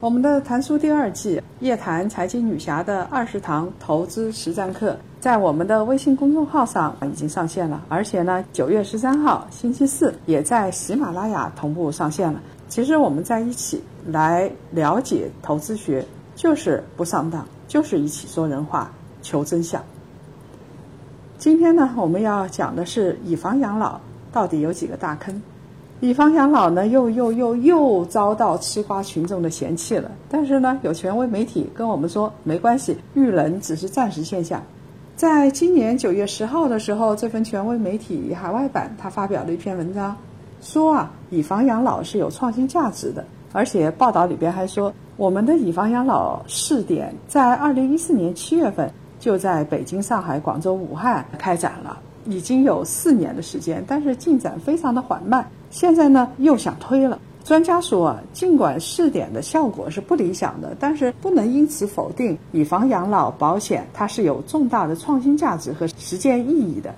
[0.00, 12.40] 我们的谈书第二季，叶檀财经女侠的二十堂投资实战课，在我们的微信公众号上已经上线了，而且呢，九月十三号星期四也在喜马拉雅同步上线了。
[12.68, 19.82] 其实我们在一起来了解投资学，就是不上当，就是一起说人话，求真相。
[21.38, 25.42] 今天呢，我们要讲的是以房养老到底有几个大坑。
[26.00, 30.08] 以房养老呢，又又又又遭到吃瓜群众的嫌弃了。
[30.30, 34.62] 但是呢，有权威媒体跟我们说，没关系，遇冷只是暂时现象。
[35.16, 40.16] 在今年九月十号的时候，这份权威媒体海外版，他发表了一篇文章，
[40.60, 43.24] 说啊，以房养老是有创新价值的。
[43.52, 55.44] 而且报道里边还说，我们的以房养老试点在二零一四年七月份就在北京、上海、广州、武汉开展了，已经有四年的时间，但是进展非常的缓慢。
[55.70, 57.18] 现在呢，又想推了。
[57.44, 66.94] 专家说，尽管试点的效果是不理想的，但是不能因此否定以房养老保险它是有重大的创新价值和实践意义的。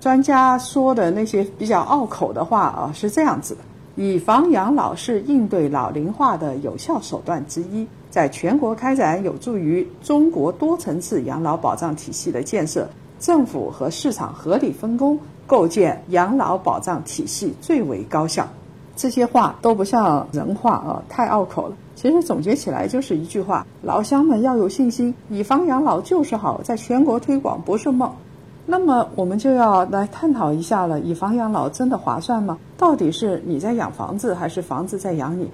[0.00, 3.60] 专家说的那些比较拗口的话啊，是这样子的：
[4.02, 12.88] 以房养老是应对老龄化的有效手段之一，在全国开展有助于中国多层次养老保障体系的建设，
[13.18, 15.18] 政府和市场合理分工。
[15.46, 18.48] 构建养老保障体系最为高效，
[18.96, 21.76] 这些话都不像人话啊，太拗口了。
[21.94, 28.10] 其实总结起来就是一句话：老乡们要有信心，以房养老就是好，在全国推广不是梦。
[28.66, 32.58] 那么我们就要来探讨一下了：以房养老真的划算吗？
[32.78, 35.50] 到底是你在养房子，还是房子在养你？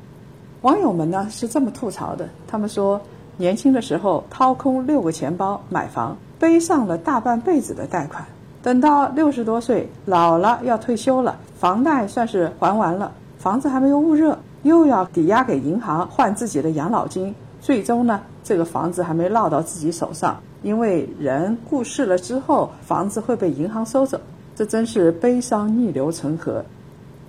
[0.62, 3.00] 网友们呢是这么吐槽的：他们说，
[3.36, 8.24] 年轻的时候掏空六个钱包买房，背上了大半辈子的贷款。
[8.62, 24.20] 等到六十多岁，老了要退休了，房贷算是还完了，房子还没有捂热，又要抵押给银行换自己的养老金，最终呢，这个房子还没落到自己手上，因为人过世了之后，房子会被银行收走，
[24.54, 26.60] 这真是悲伤逆流成河。《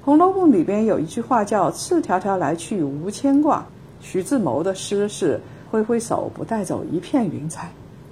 [0.03, 3.64] 红楼梦》里边有一句话叫“赤条条来去无牵挂”，
[4.02, 5.40] 徐志摩的诗是
[5.72, 7.70] “挥挥手不带走一片云彩”。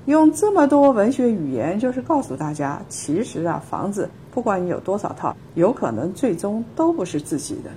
[0.09, 7.69] 用这么多文学语言，就是告诉大家，其实啊，房子不管你有多少套，有可能最终都不是自己的。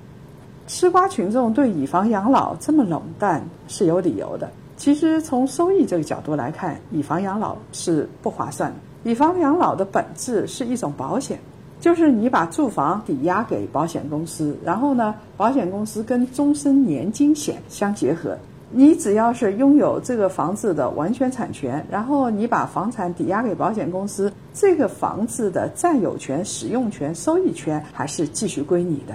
[0.67, 4.51] 吃瓜群众对以房养老这么冷淡是有理由的。
[4.79, 9.11] 其实从收益这个角度来看，以房养老是不划算的。
[9.11, 11.39] 以房养老的本质是一种保险，
[11.81, 18.39] 就是你把住房抵押给保险公司，然后呢，保险公司跟终身年金险相结合。
[18.75, 29.15] 你只要是拥有这个房子的完全产权，然后你把房产抵押给保险公司，这个房子的占有权、使用权、收益权还是继续归你的。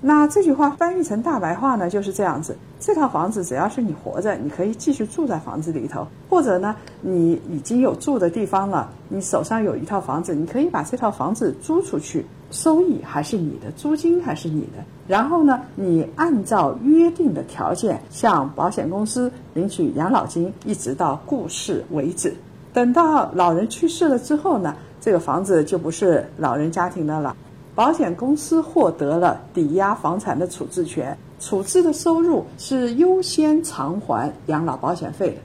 [0.00, 14.84] 那这句话翻译成大白话呢，就是这样子：这套房子只要是你活着，你可以继续住在房子里头；或者呢，你已经有住的地方了，你手上有一套房子，你可以把这套房子租出去，收益还是你的，租金还是你的。
[15.08, 22.32] 然后呢，你按照约定的条件向保险公司领取养老金，一直到故世为止。
[22.72, 27.34] 等到老人去世了之后呢，这个房子就不是老人家庭的了。
[27.78, 35.36] 保险公司获得了抵押房产的处置权，处置的收入是优先偿还养老保险费的。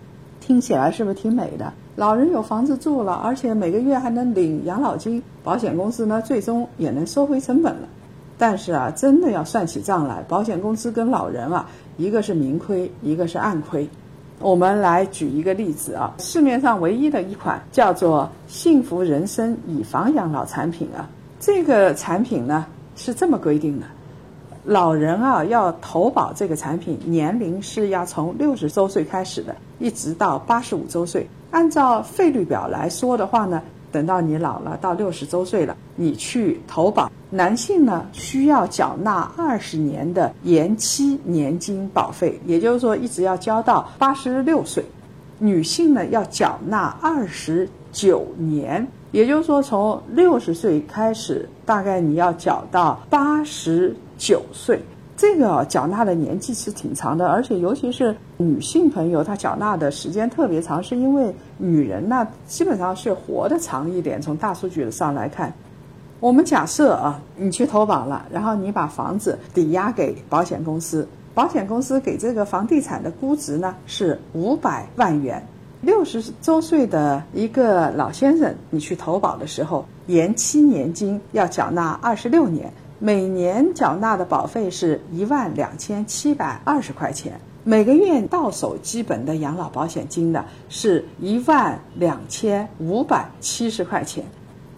[0.41, 1.71] 听起来是不是挺美的？
[1.95, 7.87] 老人有房子住了，而且每个月还能领养老金，保险公司呢最终也能收回成本了。
[8.35, 13.87] 但是啊，真的要算起账来，保险公司跟老人啊，一个是明亏，一个是暗亏。
[14.39, 21.07] 我们来举一个例子啊，市面上唯一的一款叫做“幸福人生以房养老”产品啊。
[21.45, 23.85] 这个产品呢是这么规定的：
[24.63, 31.27] 老人啊要投保这个产品，年龄是要从六十周岁开始的，一直到八十五周岁。
[31.51, 33.61] 按照费率表来说的话呢，
[33.91, 44.81] 等到你老了到六十周岁了，你去投保，男性呢需要缴纳二十年的延期年金保费，也就是说一直要交到八十六岁；
[45.39, 48.87] 女性呢要缴纳二十九年。
[49.13, 54.81] 也就是说，从六十岁开始，大概你要缴到八十九岁，
[55.15, 64.19] 这个缴纳的年纪是挺长的，而且尤其是女性朋友，她缴纳的时间特别长，是因为女人呢基本上是活得长一点。
[64.19, 65.53] 从大数据上来看，
[66.19, 75.45] 我们假设啊，你去投保了，然后你把房子抵押给保险公司，保险公司给这个房地产的估值呢是五百万元。
[75.83, 82.71] 六十周岁的一个老先生，你去投保的时候，延期年金要缴纳二十六年。
[82.99, 94.23] 每年缴纳的保费是一万两千七百二十块钱，每个月到手基本的养老保险金呢是一万两千五百七十块钱。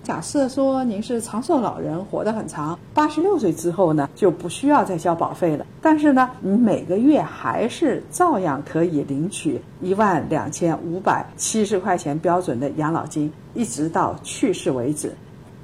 [0.05, 15.11] 假设说您是长寿老人，活得很长，八十六岁之后呢就不需要再交保费了，但是呢你每个月还是照样可以领取一万两千五百七十块钱标准的养老金，一直到去世为止。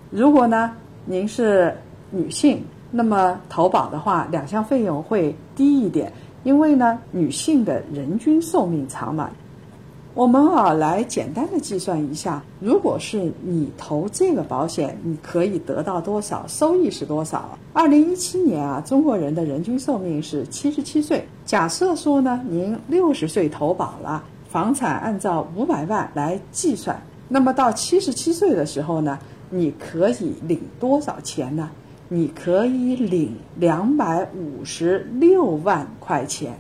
[0.10, 0.72] 如果呢
[1.06, 1.72] 您是
[2.10, 6.12] 女性，那么投保的话，两项费用会低一点，
[6.42, 9.30] 因为呢，女性的人均寿命长嘛。
[10.14, 17.58] 我们啊，来简单的计算一下，如果是你投这个保险，你可以得到多少收益是多少？
[17.72, 21.26] 二零一七年啊，中国人的人均寿命是七十七岁。
[21.46, 29.18] 假设说呢，您六十岁投保了，房产按照五百万来计算，那么到七十七岁的时候呢，
[29.50, 31.72] 你可以领多少钱呢？
[32.10, 36.60] 你可以领两百五十六万块钱，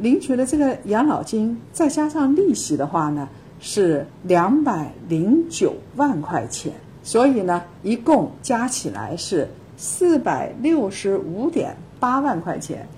[0.00, 3.28] 领取的这个养老金再加上利息的话呢，
[3.60, 6.72] 是两百零九万块钱。
[7.02, 12.88] 所以呢，一共加起来是四百六十五点八万块钱。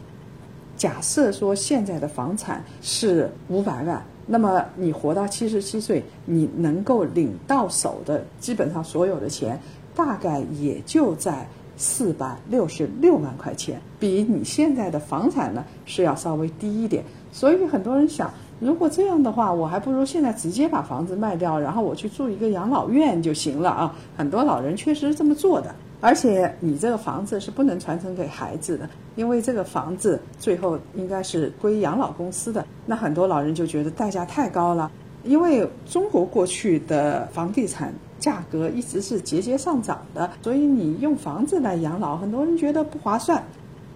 [0.76, 9.60] 假设说现在的房产是五百万，那么你活到七十七岁，你能够领到手的基本上所有的钱，
[9.94, 11.48] 大概也就在。
[11.76, 17.04] 四百六十六万块钱，比你现在的房产呢是要稍微低一点。
[17.32, 18.30] 所以很多人想，
[18.60, 23.96] 如果这样的话，我还不如现在直接把房子卖掉，然后我去住一个养老院就行了啊。
[24.16, 25.74] 很多老人确实是这么做的。
[26.00, 32.66] 而且你这个房子是不能传承给孩子的，因为这个房子最后应该是归养老公司的。
[32.84, 34.90] 那很多老人就觉得代价太高了，
[35.22, 37.94] 因为中国过去的房地产。
[38.22, 43.42] 价格一直是节节上涨的，所以你用房子来养老，很多人觉得不划算。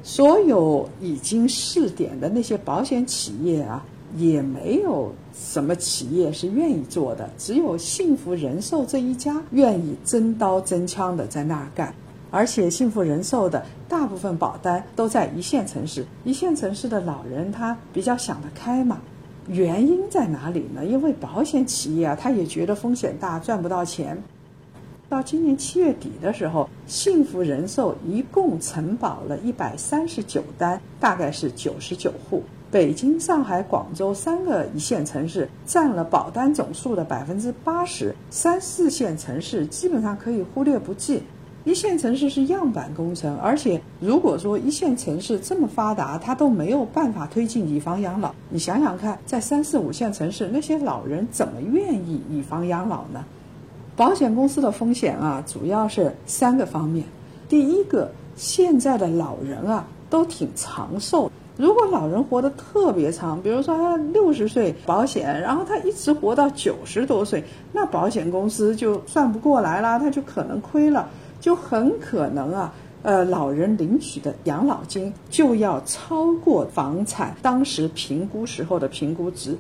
[0.03, 3.85] 所有已经试点的那些保险企业啊，
[4.17, 11.95] 也没有什么企业是愿意做的，只有幸福人寿这一家愿意真刀真枪的在那儿干。
[12.33, 19.01] 而且幸福人寿的大部分保单都在一线城市，一线城市的老人他比较想得开嘛。
[19.49, 20.85] 原因在哪里呢？
[20.85, 24.21] 因为保险企业啊，他也觉得风险大，赚不到钱。
[25.09, 32.43] 到今年七月底的时候，幸福人寿一共承保了一百三十九单，大概是九十九户。
[32.73, 41.23] 北京、上海、广州三个一线城市占了保单总数的百分之八十，三四线城市基本上可以忽略不计。
[41.67, 48.33] 一线城市是样板工程，而且如果说一线城市这么发达，它都没有办法推进以房养老。
[48.49, 53.25] 你想想看，在三四五线城市，那些老人怎么愿意以房养老呢？
[53.97, 57.05] 保险公司的风险啊，主要是三个方面。
[57.49, 67.43] 第一个，现在的老人啊都挺长寿，如果老人活得特别长，比如说他六十岁保险，然后他一直活到九十多岁，
[67.73, 71.09] 那保险公司就算不过来了，他就可能亏了。
[71.47, 72.75] 就很可能啊，
[73.05, 79.57] 呃，老人领取的养老金就要超过房产当时评估时候的评估值。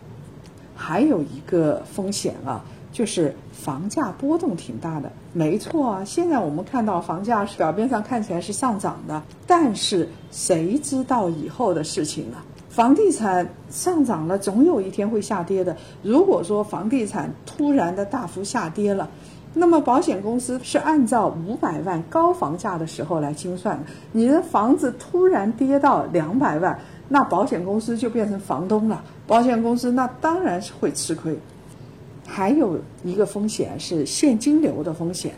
[0.74, 5.12] 还有一个风险啊，就是房价波动挺大的。
[5.32, 12.38] 没错啊，现在我们看到房价表面上看起来是上涨的，但是谁知道以后的事情呢？
[12.68, 15.76] 房地产上涨了，总有一天会下跌的。
[16.02, 19.08] 如果说房地产突然的大幅下跌了，
[19.58, 23.84] 那么保险公司是按照五百万高房价的时候来精算的。
[24.12, 29.02] 你的房子突然跌到两百万，那保险公司就变成房东了。
[29.26, 31.34] 保险公司那当然是会吃亏。
[32.26, 35.32] 还有一个风险是现金流的风险。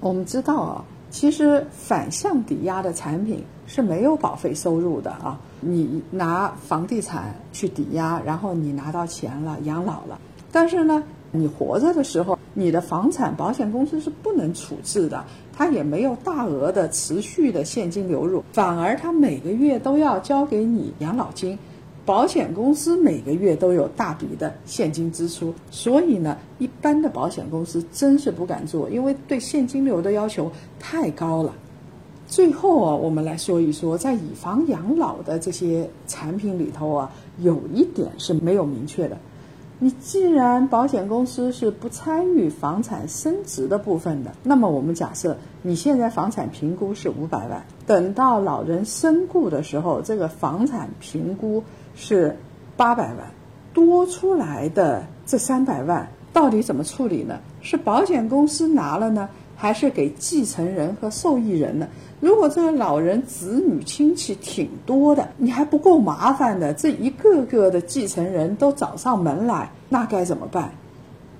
[0.00, 5.40] 我们知道啊，其实反向抵押的产品是没有保费收入的啊。
[5.60, 10.20] 你拿房地产去抵押，然后你拿到钱了，养老了。
[10.52, 12.38] 但是呢，你活着的时候。
[12.54, 21.58] 你的房产保险公司是不能处置的，它也没有大额的持续的现金流入，反而它每个月都要交给你养老金，
[22.04, 31.54] 保险公司每个月都有大笔的现金支出，所以呢，一般的保险公司真是不敢做，因为对现金流的要求太高了。
[32.26, 39.18] 最后啊，我们来说一说，在以房养老的这些产品里头啊，有一点是没有明确的。
[39.82, 51.64] 你既然保险公司是不参与房产升值的部分的，那么我们假设你现在房产评估是五百万，等到老人身故的时候，这个房产评估
[51.96, 52.36] 是
[52.76, 53.32] 八百万，
[53.74, 57.40] 多出来的这三百万到底怎么处理呢？
[57.60, 59.28] 是保险公司拿了呢？
[59.62, 61.86] 还是给继承人和受益人呢？
[62.18, 70.72] 如果这个老人子女亲戚挺多的，你还不够麻烦的，这一个个的继承人都找上门来，那该怎么办？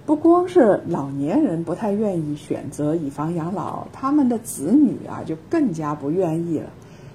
[0.06, 6.70] 不光是老年人不太愿意选择以房养老，他们的子女啊就更加不愿意了。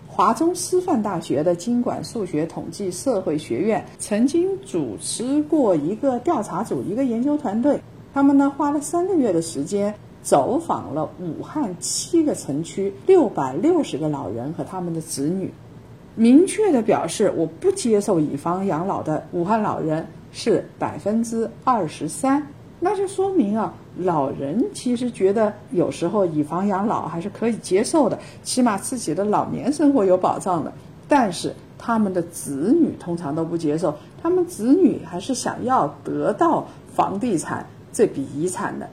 [0.10, 7.80] 华中师范大学的经管数学统计社会学院曾经主持过一个调查组，一个研究团队，
[8.14, 9.96] 他们呢花了三个月的时间。
[10.28, 15.54] 走访了武汉七个城区，六百六十个老人和他们的子女，
[16.16, 22.46] 明确的表示我不接受以房养老的武汉老人是百分之二十三，
[22.82, 30.74] 那就说明啊，老人其实觉得有时候以房养老还是可以接受的，起码自己的老年生活有保障的。
[31.08, 38.90] 但是他们的子女通常都不接受，他们子女还是想要得到房地产这笔遗产的。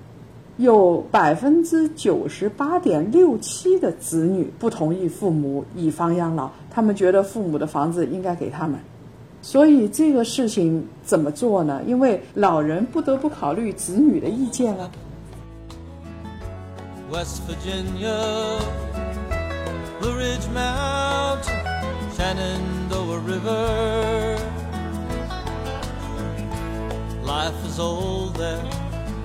[0.57, 8.79] 有百分之九十八点六七的子女不同意父母以房养老，他们觉得父母的房子应该给他们。
[9.43, 11.83] 所以这个事情怎么做呢？
[11.87, 14.91] 因为老人不得不考虑子女的意见了。
[17.13, 18.59] West Virginia,
[20.01, 21.63] Blue Ridge Mountain,
[22.17, 24.39] Shenandoah River,
[27.27, 28.84] life is old there.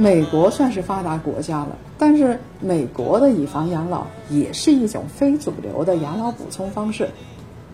[0.00, 7.06] 美国算是发达国家了，但是美国的以房养老也是一种非主流的养老补充方式。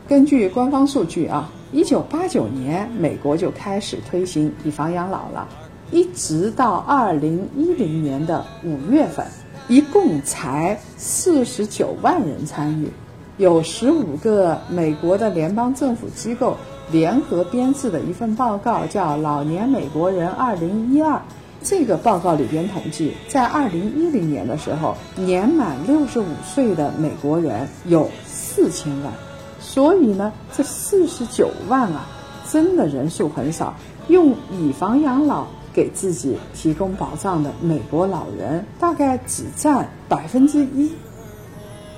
[0.08, 5.46] 根据官方数据啊，一九八九年美国就开始推行以房养老了，
[5.92, 9.24] 一直到二零一零年的五月份，
[9.68, 12.88] 一共才四十九万人参与，
[13.36, 16.56] 有十五个美国的联邦政府机构
[16.90, 21.14] 联合编制的一份报告，叫《老年美国人二零一二》。
[21.62, 29.12] 这个报告里边统计，在二零一零年的时候，年满六十五岁的美国人有四千万，
[29.60, 32.06] 所以呢，这四十九万啊，
[32.50, 33.74] 真的人数很少。
[34.08, 40.92] 用以房养老给自己提供保障的美国老人，大概只占百分之一。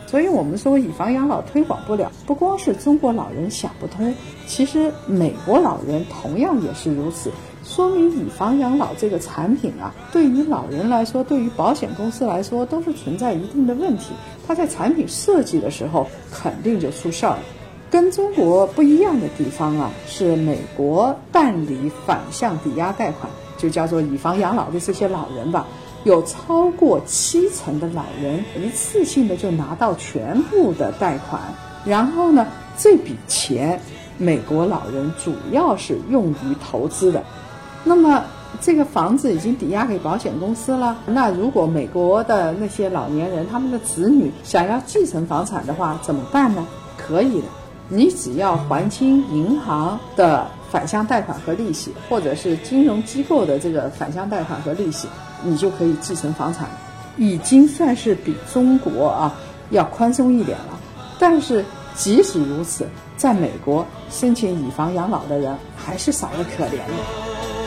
[0.07, 4.15] 所以我们说，以房养老推广不了，不光是中国老人想不通，
[4.47, 7.31] 其实美国老人同样也是如此。
[7.69, 14.15] 说明以房养老这个产品啊，对于老人来说，对于保险公司来说，都是存在一定的问题。
[14.47, 17.39] 它在产品设计的时候，肯定就出事儿了。
[17.91, 25.67] 跟中国不一样的地方啊，是美国办理反向抵押贷款，就叫做以房养老的这些老人吧，
[26.05, 31.43] 有超过七成的老人一次性的就拿到全部的贷款，
[31.85, 32.47] 然后呢，
[32.79, 33.79] 这笔钱
[34.17, 37.23] 美国老人主要是用于投资的。
[37.89, 38.23] 那么
[38.61, 40.97] 这个房子已经抵押给保险公司了。
[41.07, 46.67] 那如果美国的那些老年人他们的子女想要继承房产的话，怎么办呢？
[46.97, 47.47] 可以的，
[47.89, 55.09] 你只要还清银行的反向贷款和利息，或者是金融机构的这个反向贷款和利息，
[55.43, 56.69] 你就可以继承房产，
[57.17, 59.35] 已经算是比中国啊
[59.71, 60.79] 要宽松一点了。
[61.19, 61.65] 但是
[61.95, 67.58] 即使如此，在美国申请以房养老的人还是少得可怜的。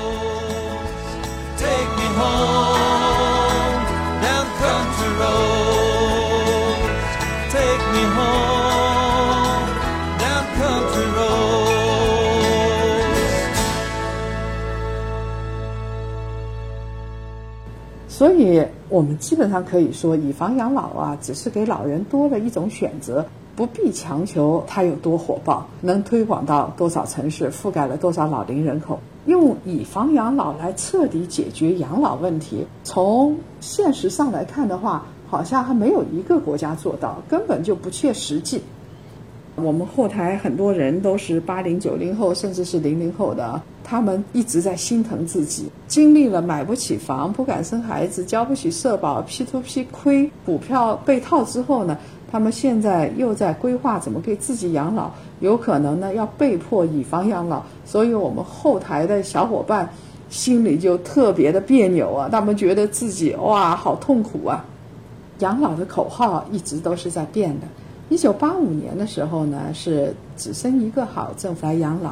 [2.21, 3.81] Home.
[4.21, 6.89] Now come to Rose.
[7.49, 9.69] Take me home.
[10.19, 11.31] Now come to Rose.
[18.07, 23.25] 所以我们基本上可以说，以房养老啊，只是给老人多了一种选择。
[23.53, 38.61] 不必强求它有多火爆，能推广到多少城市，覆盖了多少老龄人口，用以房养老来彻底解决养老问题，从现实上来看的话，好像还没有一个国家做到，根本就不切实际。
[39.55, 51.97] 我们后台很多人都是八零九零后，甚至是零零后的，他们一直在心疼自己，经历了买不起房、不敢生孩子、交不起社保、P to P 亏、股票被套之后呢，
[52.31, 55.11] 他们现在又在规划怎么给自己养老，
[55.41, 59.89] 有可能呢要被迫以房养老，所以我们后台的小伙伴
[60.29, 64.63] 心里就特别的别扭啊，他们觉得自己哇好痛苦啊，
[65.39, 67.67] 养老的口号一直都是在变的。
[68.07, 72.11] 一九八五年的时候呢，是只生一个好，政府来养老；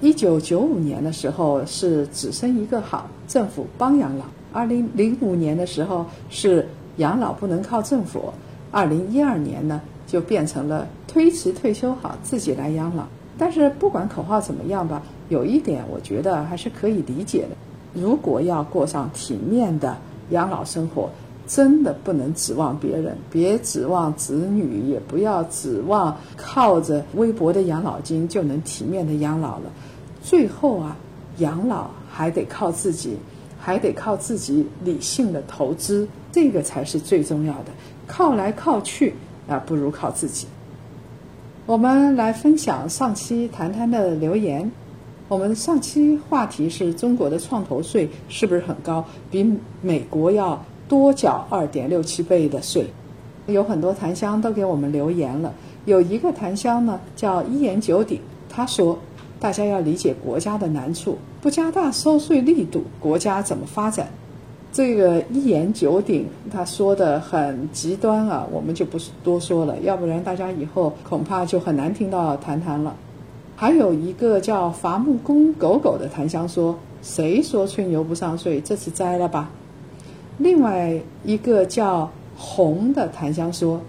[0.00, 8.32] 一九九五年的时候是只生一个好，政府帮养老；二零零五年的时候是养老不能靠政府；
[8.70, 13.04] 二零一二年呢，就变成了推迟退休好，自己来养老。
[13.36, 17.56] 但是不管口号怎么样吧，有一点我觉得还是可以理解的：
[18.00, 19.96] 如果要过上体面的
[20.30, 21.10] 养老生活。
[21.50, 29.72] 真的不能指望别人，别指望子女，也不要指望靠着微薄的养老金就能体面的养老了。
[30.22, 30.94] 最后啊，
[31.38, 33.16] 养老还得靠自己，
[33.58, 37.72] 还得靠自己理性的投资，这个才是最重要的。
[38.08, 39.14] 靠来靠去
[39.46, 40.48] 啊，不如靠自己。
[41.66, 44.72] 我们来分享上期谈谈的留言。
[45.28, 49.04] 我们上期话题是中国的创投税是不是很高？
[49.30, 50.60] 比美国要。
[50.88, 52.86] 多缴二点六七倍的税，
[53.46, 55.52] 有很多檀香都给我们留言了。
[55.84, 58.98] 有一个檀香呢叫一言九鼎，他说
[59.38, 64.08] ：“大家要理解国家的难处，不加大收税力度，国家怎么发展？”
[64.78, 72.94] 这个一言九鼎，他说的很极端啊，我们就不多说了，要不然大家以后恐怕就很难听到谈谈了。
[73.56, 78.60] 还有一个叫伐木工狗狗的檀香说：“谁说吹牛不上税？
[78.60, 79.50] 这次栽了吧。”
[80.38, 83.80] 另外一个叫红的檀香说：“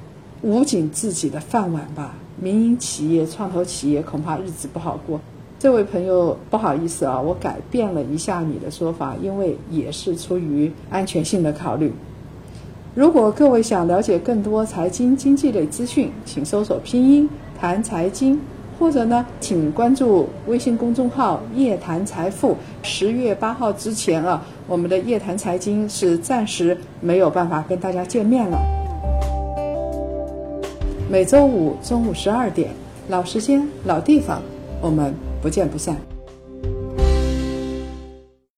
[0.41, 5.21] 捂紧自己的饭碗吧，民营企业、创投企业恐怕日子不好过。”
[5.59, 11.91] 这位朋友，不好意思啊，我改变了一下你的说法，因为也是出于安全性的考虑。
[12.95, 18.39] 如果各位想了解更多财经经济类资讯，请搜索拼音谈财经。
[18.79, 22.55] 或者呢，请关注微信公众号“夜谈财富”。
[22.81, 28.57] 十月八号之前啊，我们的夜谈财经是暂时没有办法跟大家见面了。
[31.11, 32.69] 每周五中午十二点，
[33.09, 34.41] 老时间、老地方，
[34.79, 36.08] 我们不见不散。